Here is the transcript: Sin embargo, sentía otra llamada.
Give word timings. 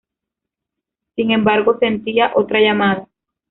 Sin 1.15 1.29
embargo, 1.29 1.77
sentía 1.77 2.31
otra 2.33 2.59
llamada. 2.59 3.07